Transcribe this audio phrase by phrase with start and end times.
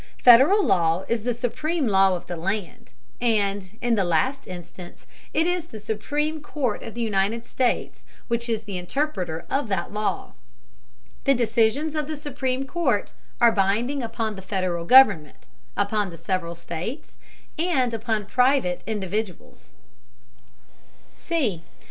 [0.23, 5.45] Federal law is the supreme law of the land, and, in the last instance, it
[5.45, 10.33] is the Supreme Court of the United States which is the interpreter of that law.
[11.25, 16.55] The decisions of the Supreme Court are binding upon the Federal government, upon the several
[16.55, 17.17] states,
[17.59, 19.69] and upon private individuals.